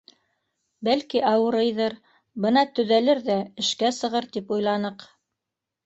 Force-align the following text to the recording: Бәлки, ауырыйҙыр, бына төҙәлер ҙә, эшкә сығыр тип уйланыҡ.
Бәлки, 0.87 1.19
ауырыйҙыр, 1.33 1.95
бына 2.47 2.65
төҙәлер 2.81 3.25
ҙә, 3.31 3.39
эшкә 3.65 3.95
сығыр 4.03 4.33
тип 4.35 4.55
уйланыҡ. 4.59 5.11